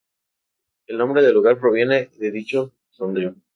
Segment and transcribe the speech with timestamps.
[0.87, 3.35] El nombre del lugar proviene de dicho sondeo.